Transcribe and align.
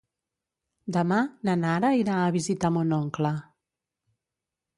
Demà 0.95 1.19
na 1.49 1.55
Nara 1.65 1.91
irà 1.99 2.15
a 2.23 2.33
visitar 2.37 2.73
mon 2.79 2.97
oncle. 3.01 3.35